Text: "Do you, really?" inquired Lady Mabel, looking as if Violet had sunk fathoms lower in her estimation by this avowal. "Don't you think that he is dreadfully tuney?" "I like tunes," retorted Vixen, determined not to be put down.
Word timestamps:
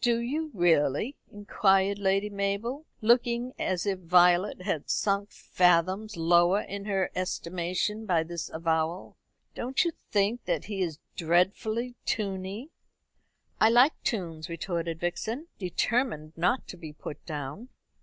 "Do 0.00 0.20
you, 0.20 0.50
really?" 0.54 1.16
inquired 1.30 1.98
Lady 1.98 2.30
Mabel, 2.30 2.86
looking 3.02 3.52
as 3.58 3.84
if 3.84 3.98
Violet 3.98 4.62
had 4.62 4.88
sunk 4.88 5.30
fathoms 5.30 6.16
lower 6.16 6.62
in 6.62 6.86
her 6.86 7.10
estimation 7.14 8.06
by 8.06 8.22
this 8.22 8.48
avowal. 8.48 9.18
"Don't 9.54 9.84
you 9.84 9.90
think 10.10 10.46
that 10.46 10.64
he 10.64 10.80
is 10.80 10.98
dreadfully 11.14 11.94
tuney?" 12.06 12.70
"I 13.60 13.68
like 13.68 14.02
tunes," 14.02 14.48
retorted 14.48 14.98
Vixen, 14.98 15.48
determined 15.58 16.38
not 16.38 16.66
to 16.68 16.78
be 16.78 16.94
put 16.94 17.22
down. 17.26 17.68